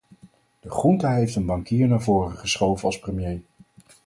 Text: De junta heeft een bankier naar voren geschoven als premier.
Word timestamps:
De 0.59 0.69
junta 0.81 1.13
heeft 1.13 1.35
een 1.35 1.45
bankier 1.45 1.87
naar 1.87 2.01
voren 2.01 2.37
geschoven 2.37 2.85
als 2.85 2.99
premier. 2.99 3.41